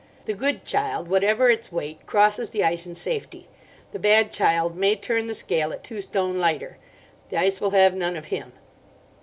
The 0.25 0.33
good 0.33 0.65
child, 0.65 1.07
whatever 1.09 1.51
its 1.51 1.71
weight, 1.71 2.07
crosses 2.07 2.49
the 2.49 2.63
ice 2.63 2.87
in 2.87 2.95
safety. 2.95 3.47
The 3.91 3.99
bad 3.99 4.31
child 4.31 4.75
may 4.75 4.95
turn 4.95 5.27
the 5.27 5.35
scale 5.35 5.71
at 5.71 5.83
two 5.83 6.01
stone 6.01 6.39
lighter; 6.39 6.79
the 7.29 7.37
ice 7.37 7.61
will 7.61 7.69
have 7.69 7.93
none 7.93 8.17
of 8.17 8.25
him. 8.33 8.51